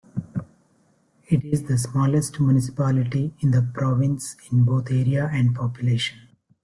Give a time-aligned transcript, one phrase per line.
[1.27, 6.21] It is the smallest municipality in the province, in both area and population.